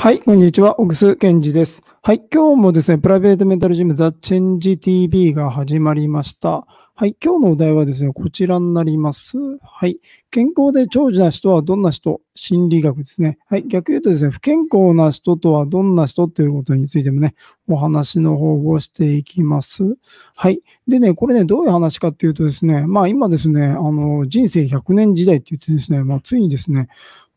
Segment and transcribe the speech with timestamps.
[0.00, 0.80] はい、こんにちは。
[0.80, 1.82] オグスケンジです。
[2.00, 6.66] はい、今日もですね、プライベートメンタルジムザ・チェンジ TV が始まりました。
[6.94, 9.36] はい、今日のお題はですね、こちらになります。
[9.60, 9.98] はい、
[10.30, 12.22] 健康で長寿な人はどんな人？
[12.34, 13.36] 心理学ですね。
[13.46, 17.34] はい、逆に言うとですね、不健康な人とはどんな人ということについてもね、
[17.68, 19.98] お話の方をしていきます。
[20.34, 20.62] はい。
[20.88, 26.88] でね、これね、どういう話かっていうとですね、まあ今ですね、あの、人生100年時代って言ってですね、まあついにですね、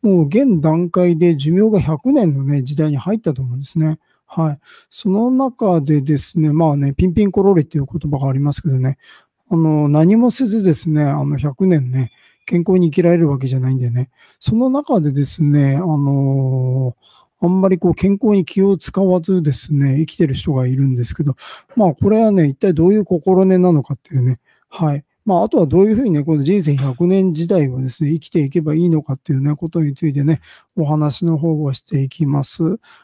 [0.04, 4.00] もう現段階で寿命が100年のね、時代に入ったと思うんですね。
[4.28, 4.60] はい。
[4.90, 8.98] その中でですね、まあね、ピンピンコロリっていう言葉がありますけどね、
[9.50, 12.12] あの、何もせずですね、あの、100年ね、
[12.46, 16.96] 健康に生きられるわけじゃないんでね、その中でですね、あの
[17.40, 21.36] あんまりこう健康に気を使わずですね、生きてる人がいるんですけど、
[21.76, 25.04] まあこれはね、一体どういう心根なのかっていうね、はい。
[25.26, 30.42] まあ、あとはどういうふうにね、この人生100年時代をですね、生きていけばいいのかっていうね、ことについてね、
[30.76, 32.64] お話の方をしていきます。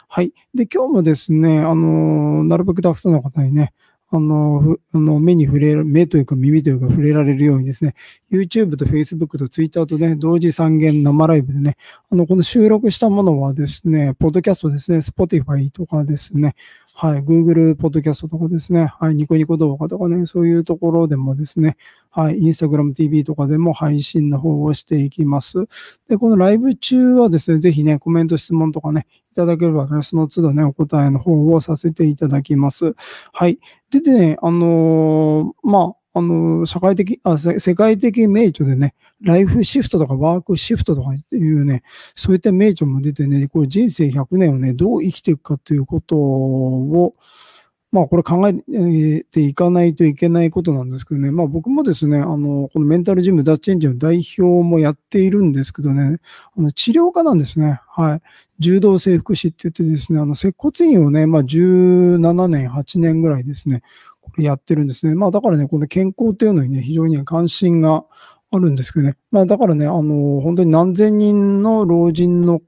[0.10, 0.34] はい。
[0.54, 3.74] で、今日もですね、あの、なるべくたくさんの方にね、
[4.12, 7.94] あの、あの目に触れる、目というか耳というか触れられるようにですね、
[8.32, 11.78] YouTube と Facebook と Twitter とね、同時三元生ライブでね、
[12.12, 16.56] あの、この収録したものはですね、ポッドキャストですね、Spotify とかですね、
[17.02, 21.78] はい、Google ポッドキャストとかですね、はい、ニコニコ動画とかね、そういうところでもですね、
[22.10, 25.66] はい、Instagram TV とかでも配信の方をしていきます。
[26.10, 29.06] で、このライブ中はですね、ぜひね、コメント、質問とかね、
[29.40, 32.94] ただければね、その都度ね、お答えの方をさせていただきます。
[33.32, 33.60] はい。
[33.90, 41.84] でね、あのー、まあ、あの、社会的、あ、世界的名著でね、ライフシフトとかワークシフトとかっていうね、
[42.16, 47.16] そういった名著も出てね、これ人生100年をね、どう生きていくかということを、
[47.92, 56.18] まあこれ考えていかないといけないことなんですけどね、まあ僕もですね、あの、このメンタルジムザ・チェンジの代表もやっているんですけどね、
[56.56, 57.82] あの治療家なんですね。
[57.88, 58.22] はい。
[58.60, 63.82] 柔道整復師って言ってですね、あの、接骨院をね、まあ17年、8年ぐらいですね、
[64.38, 65.16] やってるんですね。
[65.16, 68.06] まあだからね、この健康っていうのにね、非常に、ね、関心が
[68.52, 69.16] あるんですけどね。
[69.32, 72.62] まあだからね、あの、本当に何千人の老人の、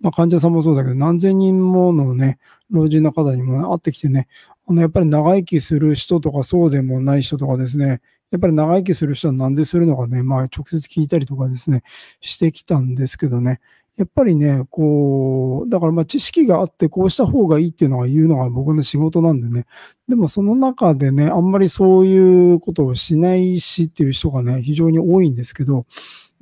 [0.00, 2.38] まあ患者さんもそうだけど、何千人ものね、
[2.70, 4.28] 老人の方にも会ってきてね、
[4.68, 11.82] あの、やっぱり長生きする人とかそうでもない人とかですね、やっぱり長生きする人はなんでするのかね、まあ直接聞いたりとかですね、
[12.20, 13.60] してきたんですけどね、
[13.96, 19.64] やっぱりね、こう、だからまあ知識があってこうした方がいいっていうのが言うのが僕の仕事なんでね。
[20.06, 25.86] でもその中でね、あんまりそういうことをしないしっていう人がね、非常に多いんですけど、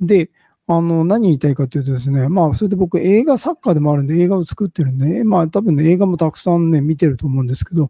[0.01, 0.29] で、
[0.69, 7.89] あの、何言いたいかというとですね、まあ、それで僕映画サッカーでもあるんで映画を作ってるんで、まあ多分ね、映画もたくさんね、見てると思うんですけど、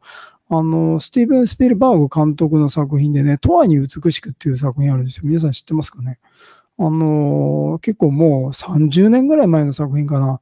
[0.50, 5.24] あの、スティーブン・スピルバーグ監督の作品でね、永遠に美しくっていう作品あるんですよ。
[5.26, 6.20] 皆さん知ってますかね？
[6.78, 10.40] あの、結構もう30年ぐらい前の作品かな。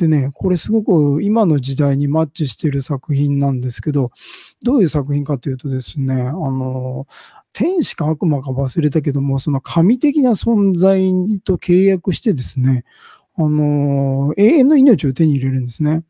[0.00, 4.08] でね、これすごく今の時代にマッチしている作品なんですけど、
[4.62, 7.06] どういう作品かというとですね、あの、
[7.52, 11.12] 天使か悪魔か忘れたけども、その神的な存在
[11.44, 12.84] と契約してですね、
[13.36, 16.02] あの、永遠の命を手に入れるんですね。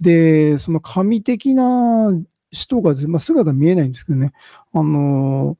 [0.00, 2.12] で、その神的な
[2.52, 4.32] 人が、まあ、姿見えないんですけどね、
[4.72, 5.58] あの、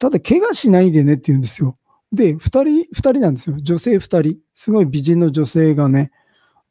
[0.00, 1.78] ただ怪我しないでねって言うんですよ。
[2.12, 3.56] で、二人、二人なんですよ。
[3.60, 4.38] 女性二人。
[4.54, 6.10] すごい美人の女性がね、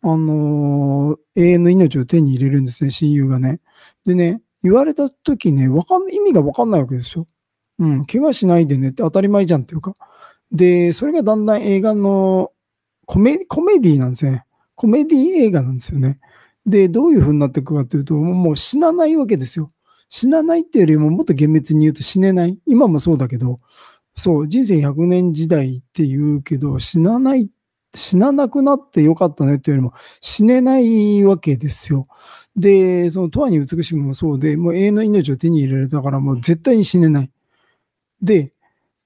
[0.03, 3.59] あのー、永遠の命を手に入れるんですね、親友がね。
[4.05, 7.27] でね、言われた時ね、わかん、意味がわかんないわけですよ。
[7.79, 9.93] うん、怪我しないでねって当たり前じゃんっていうか。
[10.51, 12.51] で、それがだんだん映画の
[13.05, 14.45] コメコメディなんですね。
[14.75, 16.19] コメディ映画なんですよね。
[16.65, 19.71] で、どういう風になっていくかというと、もう死なないわけですよ。
[20.09, 22.59] 死なないっていうよりももっと厳密に言うと死ねない。
[22.67, 23.59] 今もそうだけど、
[24.15, 27.47] そう、人生100年時代って言うけど、死なないっ、
[27.93, 32.07] 死ななくなってよかったねっていうよりも、死ねないわけですよ。
[32.55, 37.31] で、その、永遠に美しくもそうで、もう永遠の命を手に入れられたから、もう絶対に死ねない。
[38.21, 38.53] で、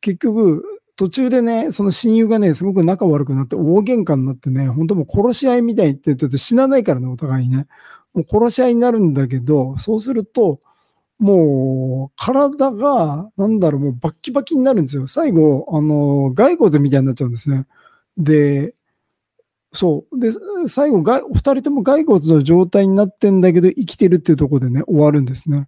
[0.02, 0.64] 結局、
[0.96, 7.68] 途中でね、その親友がね、すごく仲悪くなって大喧嘩になってね、本当もう殺し合いみたいって言ってて死なないからね、お互いにね。
[8.14, 10.60] もう殺し合いになるんだけど、そうすると、
[11.20, 15.08] もう、体が、なんだろう、もうバッキバキになるんですよ。
[15.08, 17.68] 最後、あの、骸骨みたいになっちゃうんですね。
[18.18, 18.74] で、
[19.74, 20.20] そう。
[20.20, 20.32] で、
[20.68, 25.68] 最後が、二人とも骸骨の状態になってんだけど、生きてるっていうところでね、終わるんですね。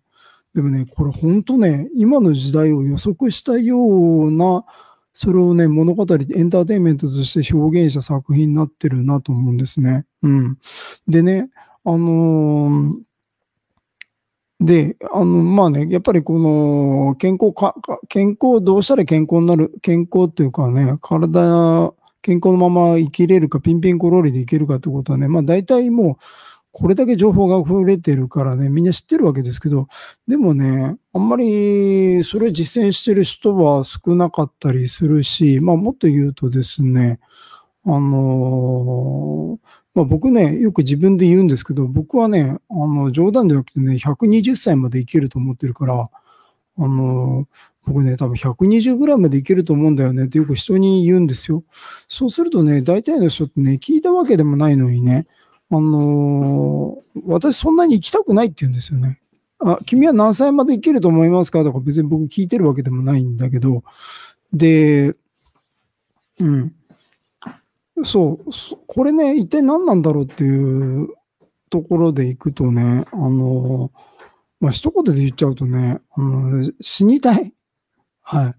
[0.53, 4.65] でもね、これ本当ね、今の時代を予測したような、
[5.13, 10.05] それをね、物語、エンターテインメントとして表現した作品になってるなと思うんですね。
[10.23, 10.57] うん。
[11.07, 11.49] でね、
[11.83, 13.07] あのー
[14.59, 17.75] で、あの、まあね、やっぱりこの健康か、
[18.09, 21.93] 健康、どうしたら健康になる、健康っていうかね、体、
[22.27, 26.23] 健康のまま生きれるか、ピンピンコロリで生きるかってことはね、まあ大体もう、
[26.73, 29.87] これだけ情報が溢れてるからね、みんな知ってるわけですけど、
[30.27, 37.21] でもね、あんまりそれ実践してる人は少なかったりするし、まあもっと言うとですね、
[37.85, 46.09] あのー、まあ、僕ね、よく自分で言うんですけど、僕はね、あの、冗談じゃなくてね、120歳まで生きると思ってるから、
[46.77, 47.47] あの、
[47.85, 51.63] 僕ね、多分120ぐらいまでいけると思うんだよねってよく人に言うんですよ。
[52.09, 55.25] そうするとね、大体の人ってね、聞いたわけでもないのにね、
[55.69, 59.19] あの、私そんなに行きたくないって言うんですよね。
[59.59, 61.63] あ、君は何歳まで生きると思いますか？
[61.63, 63.83] とか別に僕聞いてるわけでもないんだけど、
[64.53, 65.15] で、
[66.39, 66.73] うん。
[68.03, 68.51] そう、
[68.85, 71.09] これね、一体何なんだろうっていう
[71.69, 73.91] ところでいくとね、あの、
[74.59, 77.53] まあ、一言で言っちゃうとね、あの死にたい。
[78.21, 78.55] は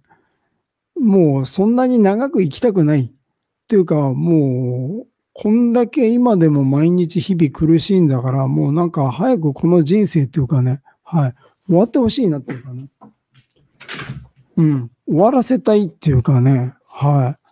[0.97, 1.01] い。
[1.01, 3.03] もうそんなに長く生きたくない。
[3.05, 3.11] っ
[3.69, 11.35] ていうか、もう、こんだけ今でも毎日日々苦しいんだから、もうなんか早くこの人生っていうかね、はい。
[11.67, 12.89] 終わってほしいなっていうかね。
[14.57, 14.91] うん。
[15.07, 17.48] 終わらせたいっていうかね、はい。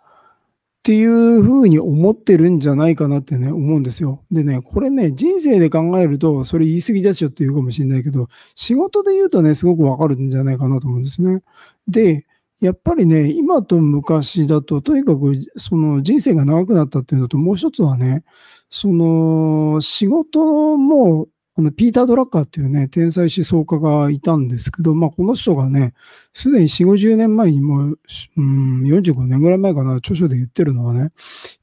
[0.87, 4.23] っていうふうに思ってるんじゃないかなってね、思うんですよ。
[4.31, 11.41] でね、これね、人生で考えると、それ言い過ぎだしよって言うかもしれないけど、仕事で言うとね、すごくわかるんじゃないかなと思うんですね。
[11.89, 12.25] で、
[12.61, 18.23] やっぱりね、今と昔だと、とにかくその人生が長くなったっていうのと、もう一つはね、
[18.69, 25.95] その仕事もあの、ピーター・ドラッカーっていうね、天才思想家がいたんですけど、まあ、この人がね、
[26.31, 27.99] すでに4、50年前にもう、
[28.37, 31.09] うん、45年ぐらい前かな、著書で言ってるのはね、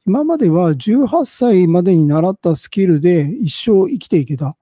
[0.04, 4.56] 今までは18歳までに習ったスキルで一生生きていけた。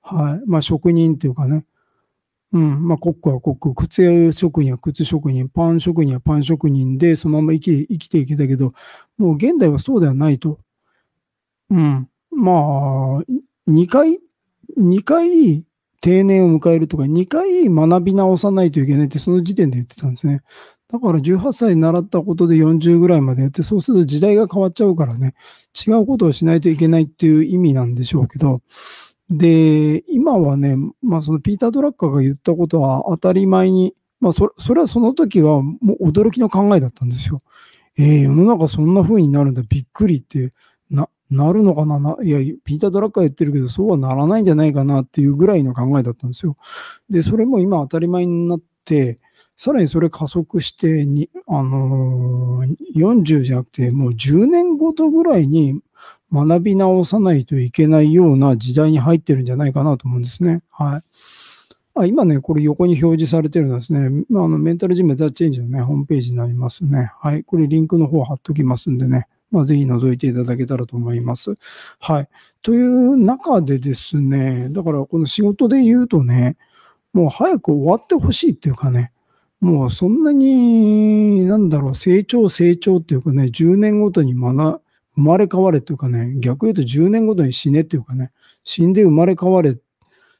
[0.00, 0.42] はい。
[0.46, 1.64] まあ、職人っていうかね。
[2.52, 2.86] うん。
[2.86, 8.74] まあ、コックはコック、靴屋職人は靴職人、パン職人はパン職人で、そのまま生き生きていけたけど、
[9.18, 10.60] もう現代はそうではないと。
[11.68, 12.08] うん。
[12.30, 13.24] まあ、
[13.68, 14.20] 2回
[14.76, 15.66] 2回
[16.00, 20.42] 定年を迎えるとか、2回学び直さないといけないって、その時点で言ってたんですね。
[20.90, 25.34] だから18歳習ったことで40ぐらいまでやって、そうすると時代が変わっちゃうからね、
[25.86, 28.62] 違うことをしないといけないっていう意味なんでしょうけど、
[29.28, 37.40] で、今はね、まあそのピーター・ドラッカーが言ったことは当たり前に、まあそそれはその時はもう驚きの考えだったんですよ。
[37.98, 40.52] えー、世の中そんな風になるんだ、びっくりって
[41.30, 41.98] な、るのかな？
[41.98, 46.56] ないや、ピーター・ドラッカー言ってるけど、そうはならないんじゃないかなっていうぐらいの考えだったんですよ。
[47.10, 49.18] で、それも今当たり前になって、
[49.56, 55.80] さらにそれ加速してに、あのー、40じゃなくて、もう10年ごとぐらいに
[56.32, 60.62] 学び直さないといけないような時代に入ってるんじゃないかなと思うんですね。
[60.70, 61.02] はい。
[62.00, 67.10] あ今ね、これ横に表示されてるのはですね、あのメンタルジムザ・チェンジのね、ホームページになりますね。
[67.18, 67.42] はい。
[67.42, 69.26] これリンクの方貼っときますんでね。
[69.50, 71.54] まあ、ぜひ覗いていただけたらと思います。
[71.98, 72.28] はい。
[72.62, 76.56] という中でですね、だからこの仕事で言うとね、
[77.12, 79.12] もう早く終わってほしいっていうかね、
[79.60, 84.80] もうそんなに、なんだろう、成長成長っていうかね、10年ごとに学、
[85.16, 88.30] 生まれ変われっていうかね、逆に言うと10年ごとに死ねっていうかね、
[88.62, 89.76] 死んで生まれ変われ。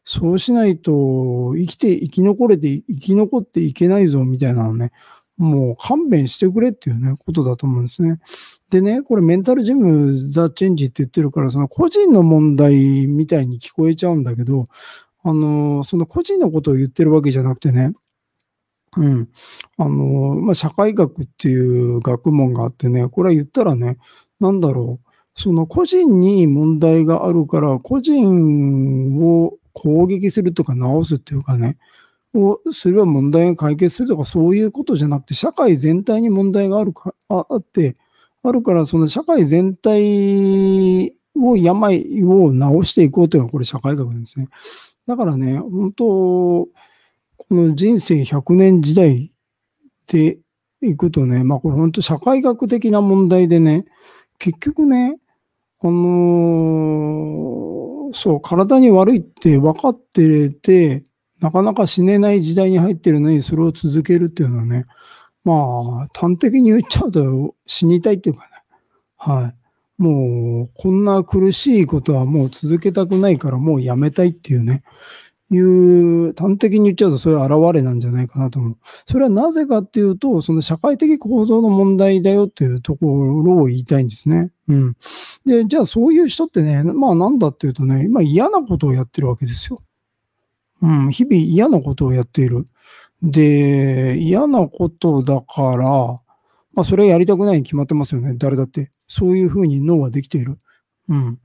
[0.05, 4.93] そうしないと、生きて、生き残れて、生き残っていけないぞ、みたいなのね、
[5.39, 8.21] もう勘弁してくれっていうね、ことだと思うんですね。
[8.71, 14.67] でね、これメンタルジムザ・チェンジって言ってるから、その個人の問題みたいに聞こえちゃうんだけど、
[15.23, 17.93] あの、その個人のことを言ってるわけじゃなくてね、
[18.97, 19.29] うん。
[19.77, 23.99] あの、まあ、社会学っていう学問があってね、これは言ったらね、
[24.41, 31.79] なんだろう、その個人に問題があるから、個人を攻撃するとか直すっていうかね、
[32.35, 37.97] をすれば問題が解決するとかそういうことじゃなくて、社会全体に問題があるか、ああって、
[38.43, 44.49] あるから、その社会全体を病を治していこうというのがこれ社会学なんですね。
[45.07, 46.69] だからね、本当、こ
[47.51, 49.33] の人生100年時代
[50.07, 50.39] で
[50.83, 53.87] いくとね、まあこれ本当社会学的な問題でね、
[54.39, 55.19] 結局ね、
[55.81, 61.05] あのー、そう、体に悪いって分かってて、
[61.41, 64.87] なかなか死ねない時代に入ってるのにそれを続けるっていうのはね、
[65.45, 65.55] ま
[66.05, 68.51] あ、端的に言っちゃうと死にたいっていうかね。
[69.17, 69.53] は
[69.99, 70.03] い。
[70.03, 74.83] もう、こんな苦しいことはもう続けたくないからもうやめたいっていうね。
[75.51, 78.77] いう、端的に言っちゃうとそういう現れなんじゃないかなと思う。
[79.07, 84.51] それはなぜかっていうと、その社会的構造の問題だよっていうところを言いたいんですね。
[84.69, 84.97] うん。
[85.47, 89.79] で、じゃあそういう人ってね、まあなんだっていうとね、今嫌なことをやってるわけですよ。
[90.83, 92.65] うん、日々嫌なことをやっている。
[93.23, 95.87] で、嫌なことだから、
[96.73, 98.35] まあ、それはやりたくないに決まってますよね。
[98.37, 98.93] 誰だって。
[99.09, 100.59] そういうふうに脳はできている。
[101.09, 101.39] うん。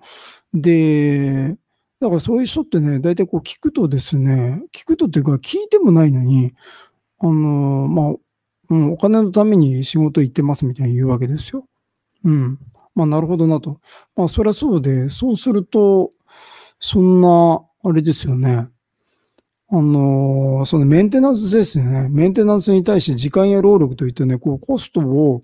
[0.54, 1.58] で、
[2.00, 6.54] だからそういう人ってね、大体こう聞くとですね、聞くとっていうか聞いてもないのに、
[7.20, 8.16] あの、まあ、
[8.70, 11.66] うん、お金のために仕事行ってますみたいに言うわけですよ。
[12.24, 12.60] うん。
[12.94, 13.80] まあ、なるほどなと。
[14.16, 16.12] まあ、そりゃそうで、そうすると、
[16.80, 18.68] そんな、あれですよね。
[19.76, 22.08] あの、そのメンテナンスですよね。
[22.08, 25.42] メンテナンスに対して時間や労力といってね、こう、コストを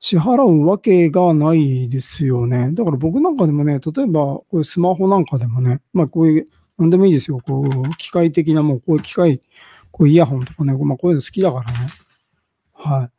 [0.00, 2.70] 支払うわけがないですよね。
[2.72, 6.46] だから僕なんかでもね、例えば、こういうスマホなんかでもね、まあ、こういう、
[6.78, 7.38] なんでもいいですよ。
[7.46, 9.42] こう、機械的な、もう、こういう機械、
[9.90, 11.88] こうイヤホンとかね、まあ、こういうの好きだからね。
[12.72, 13.10] はい。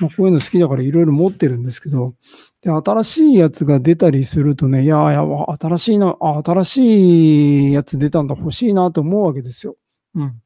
[0.00, 2.14] まあ、こういうの好きだからいろいろ持ってるんですけど、
[2.62, 5.26] で、新しいやつが出たりするとね、いやいや、
[5.60, 9.76] 新しいの、あ、新しいやつ出たんだ、欲しいなと思うわけですよ。
[10.14, 10.42] うん。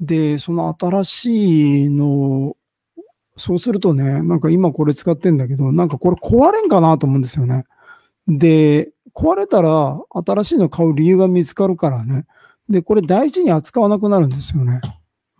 [0.00, 2.56] で、その新しいの、
[3.36, 7.64] そうするとね、なんか今これ使ってんだけど、なんかこれ壊れんかなと思うんですよね。
[8.28, 12.26] で、壊れたら新しいの買う理由が見つかるからね。
[12.68, 14.80] で、これ大事に扱わなくなるんですよね。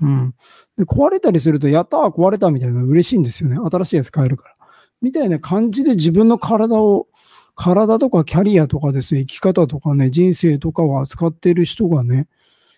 [0.00, 0.34] うん。
[0.76, 3.56] で、壊れたりすると、やったー壊れたみたいな嬉しいんですよね。
[3.56, 4.54] 新しいやつ買えるから。
[5.02, 7.08] みたいな感じで自分の体を、
[7.54, 12.28] 体とかキャリアとかですね、生き方とかね、人生とかを扱っている人がね、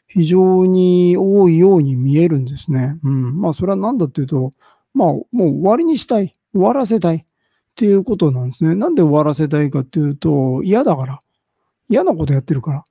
[0.09, 2.99] 非常に多いように見えるんですね。
[3.05, 3.41] うん。
[3.41, 4.53] まあ、それは何だっていうと、
[4.95, 6.33] まあ、もう終わりにしたい。
[6.53, 7.17] 終わらせたい。
[7.17, 7.21] っ
[7.77, 8.75] ていうことなんですね。
[8.75, 11.21] なんで終わらせたいかっていうと、嫌だから。
[11.89, 12.79] 嫌なことやってるから。
[12.81, 12.83] っ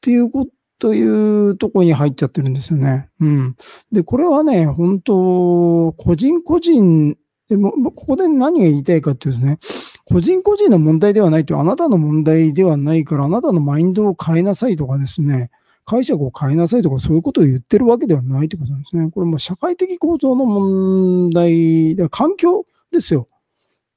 [0.00, 0.46] ていうこ
[0.78, 1.02] とい
[1.48, 3.10] うとこに入っちゃってるんですよね。
[3.20, 3.56] うん。
[3.90, 7.16] で、これはね、本当個人個人、
[7.48, 9.58] でも、ここで何が言いたいかっていうとね、
[10.06, 15.50] 個人個人の問題ではないと、あなたの問題ではないから、あなたのマインドを変えなさいとかですね、
[15.84, 19.10] 解釈を変えなさいとか、そういうことを言ってるわけではないってことなんですね。
[19.10, 23.26] これも社会的構造の問題、環境ですよ。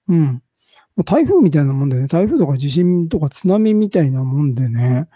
[0.07, 0.41] うん。
[1.05, 5.07] 台風みたいなもんでね、台風とか地震とか津波みたいなもんでね、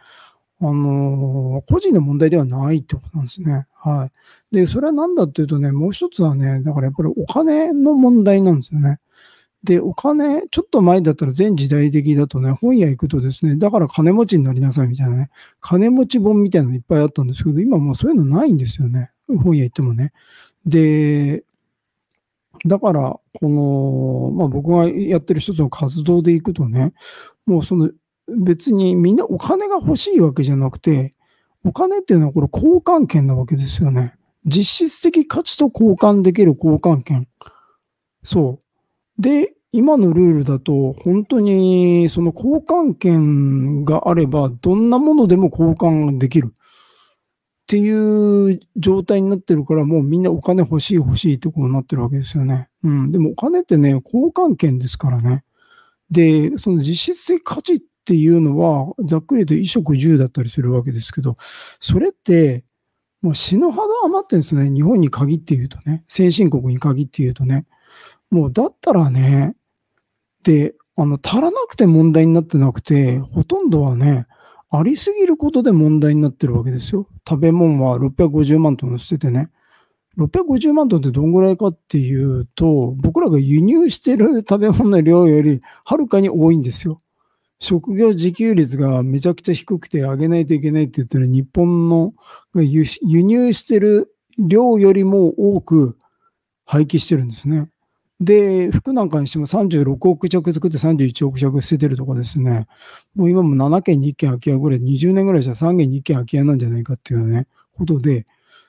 [0.62, 3.66] あのー、個人の問題ではないってことなんですね。
[3.76, 4.10] は
[4.52, 4.56] い。
[4.56, 9.00] で、それは何だっていうとね、もう一つはね、だからやっぱりお金の問題なんですよね。
[9.64, 19.12] で、お金、ちょっと前だったら全時代的だとね、本屋行くとですね、だから金持ちになりなさいみたいなね、金持ち本みたいなのいっぱいあったんですけど、今もうそういうのないんですよね。
[19.28, 20.14] 本屋行ってもね。
[20.66, 21.44] で、
[22.66, 26.94] だから、この、まあ僕がやってる一つの活動で行くとね、
[27.46, 27.90] もうその
[28.38, 31.14] 別にみんなお金が欲しいわけじゃなくて、
[31.64, 34.14] お金っていうのはこれ交換権なわけですよね。
[34.46, 37.28] 実質的価値と交換できる交換権。
[38.24, 38.69] そう。
[39.20, 46.48] で、今のルールだと、本当にその交換権があれば、どんなものでも交換できる。
[46.48, 46.52] っ
[47.68, 52.68] ていう状態になってるから、もうみんなお金欲しい欲しいってことになってるわけですよね。
[52.84, 53.12] うん。
[53.12, 55.44] でもお金ってね、交換権ですからね。
[56.10, 61.36] で、その実質的価値っていうのは、ざっくり言うと衣食住だったりするわけですけど、
[61.80, 62.66] それって、
[63.22, 64.72] もう死ぬほど余ってるんですね。
[64.72, 66.06] 日本に限って言うとね。
[66.08, 67.68] 先進国に限って言うとね。
[68.32, 69.56] もうだったらね、
[70.44, 74.28] で、あの、足らなくて問題になってなくて、ほとんどはね、
[74.72, 77.08] ありすぎることで問題になってるわけですよ。
[77.28, 79.50] 食べ物は650万トン捨ててね。
[80.18, 87.00] 650万トンってどんぐらいかっていうと、僕らが輸入してる食べ物の量よりはるかに多いんですよ。
[87.60, 92.14] 職業自給率がめちゃくちゃ低くて上げないといけないって言ってる日本の
[92.56, 92.86] 輸
[93.22, 95.98] 入してる量よりも多く
[96.66, 97.70] 廃棄してるんですね。
[98.20, 102.68] で、服なんかにしても36億着作って31億着捨ててるとかですね、
[103.16, 107.48] もう今も7件に1件空き家ぐらい、20年ぐらいじゃ3件に1件空き家なんじゃないかっていうね、
[107.78, 108.26] ことで、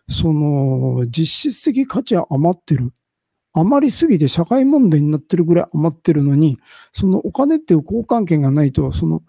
[0.08, 2.92] その、実質的価値は余ってる。
[3.52, 6.58] 余りすぎて社会問題になってるぐらい余ってるのに、
[6.92, 9.22] そのお金っていう交換権がないと、その、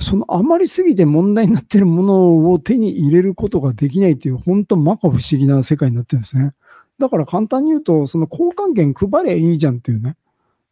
[0.00, 6.52] その余りすぎて問題になってるものを手に入れることができないっていう、本当摩訶不思議な世界になってるんですね。
[6.98, 10.16] だから簡単に言うと、その交換券配りゃいいじゃんっていうね。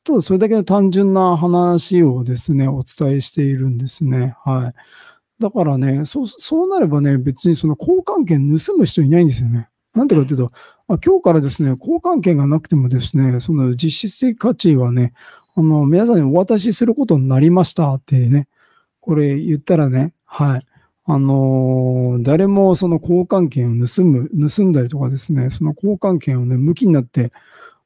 [0.04, 4.36] ただそれだけの単純な話をですね、お伝えしているんですね。
[4.44, 5.42] はい。
[5.42, 9.68] だからね、そう、そうなればね、別にその交換券盗む人いないんですよね。
[9.94, 10.50] なんでかっていうと、
[10.88, 15.12] あ今日からですね、交換券がなくてもですね、その実質的価値はね、
[15.54, 18.48] あの、皆さんにお渡しすることになりましたってね、
[19.00, 20.66] これ言ったらね、はい。
[21.08, 27.30] あの、誰もその交換権を盗む、盗んだりとかですね、その交換権をね、向きになって、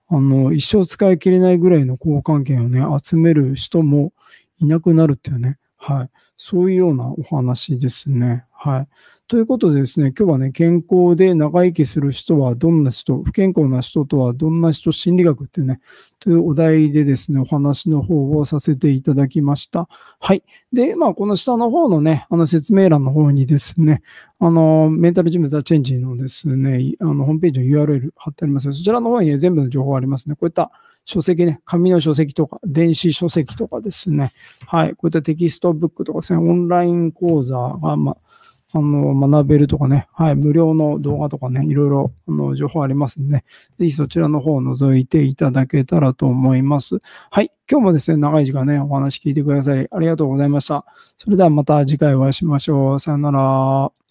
[0.09, 4.13] あの、一生使い切れないぐらいの交換権をね、集める人も
[4.59, 6.11] いなくなるっていうね、はい。
[6.37, 8.45] そういうようなお話ですね。
[8.53, 8.89] はい。
[9.29, 15.81] ということでですね、今日はね、健康で長生きする人はどんな人、不健康な人とはどんな人、心理学ってね、
[16.19, 19.89] というお題でですね、お話の方をさせていただきました。
[20.19, 20.45] はい。
[20.71, 24.03] で、まあ、この下の方のね、あの説明欄の方にですね、
[24.39, 30.35] あの、メンタルジムザチェンジのですね、あの、ホームページの URL 貼ってありますそちらの方に、ね、全部の情報ありますね。
[30.35, 30.71] こういった
[31.05, 34.33] 書籍ね、紙の書籍とか、電子書籍とかですね。
[34.67, 34.91] はい。
[34.91, 38.17] こういったテキストブックとかですね、オンライン講座が、まあ、
[38.79, 43.45] の、学べるとかね、はい、無料の動画とかね、いろいろ、あの、情報ありますんで、ね、
[43.79, 46.99] ぜひそちらの方を覗いていただけたらと思います。
[47.31, 50.85] はい、今日もですね、長い時間ね、お話聞いてくださり、ありがとうございました。
[51.19, 53.01] それではまた次回お会いしましょう。
[53.01, 54.10] さよなら。